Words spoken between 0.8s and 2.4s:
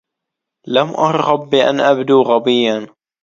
أرغب بأن أبدوا